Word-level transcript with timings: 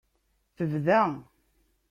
Tebda. 0.57 1.01